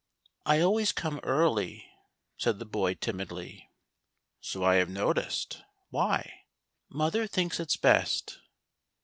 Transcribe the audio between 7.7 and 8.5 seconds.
best."